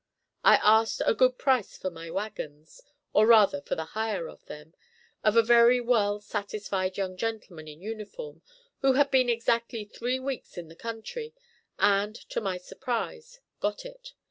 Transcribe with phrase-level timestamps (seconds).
[0.43, 2.81] I asked a good price for my wagons,
[3.13, 4.73] or rather for the hire of them,
[5.23, 8.41] of a very well satisfied young gentleman in uniform
[8.79, 11.35] who had been exactly three weeks in the country,
[11.77, 14.13] and, to my surprise, got it.